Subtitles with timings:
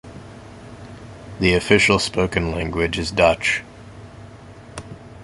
[1.39, 3.61] The official spoken language is Dutch.